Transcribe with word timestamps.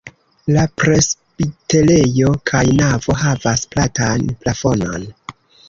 La 0.53 0.61
presbiterejo 0.83 2.33
kaj 2.53 2.63
navo 2.81 3.19
havas 3.27 3.65
platan 3.77 4.29
plafonon. 4.43 5.09